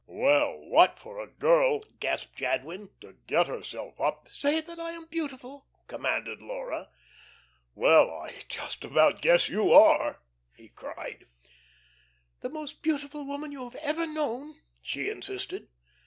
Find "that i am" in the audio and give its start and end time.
4.59-5.05